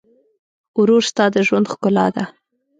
ورور 0.79 1.03
ستا 1.09 1.25
د 1.33 1.35
ژوند 1.47 1.65
ښکلا 1.71 2.07
ده. 2.15 2.23